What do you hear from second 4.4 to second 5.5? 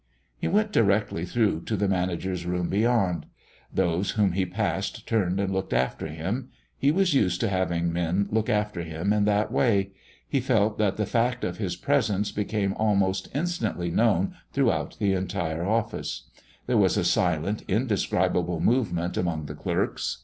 passed turned